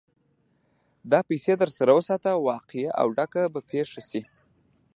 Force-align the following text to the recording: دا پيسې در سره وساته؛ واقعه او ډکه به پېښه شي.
دا 1.11 1.19
پيسې 1.29 1.53
در 1.61 1.69
سره 1.77 1.91
وساته؛ 1.99 2.31
واقعه 2.49 2.87
او 3.01 3.07
ډکه 3.17 3.43
به 3.53 3.61
پېښه 3.69 4.01
شي. 4.09 4.21